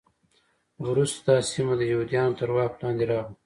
[0.87, 3.31] وروسته دا سیمه د یهودانو تر واک لاندې راغله.